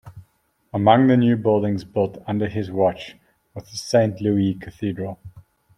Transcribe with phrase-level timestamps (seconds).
[0.73, 3.17] Among the new buildings built under his watch
[3.53, 5.19] was the Saint Louis Cathedral.